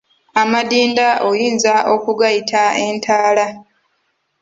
[0.41, 3.47] Amadinda oyinza okugayita entaala.